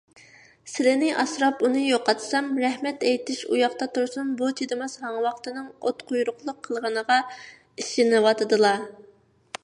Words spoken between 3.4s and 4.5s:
ئۇياقتا تۇرسۇن، بۇ